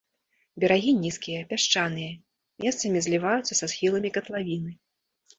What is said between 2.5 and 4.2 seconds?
месцамі зліваюцца са схіламі